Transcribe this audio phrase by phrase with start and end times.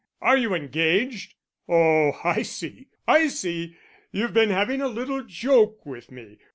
[0.19, 1.35] Are you engaged?
[1.69, 3.77] Oh, I see, I see.
[4.11, 6.39] You've been having a little joke with me.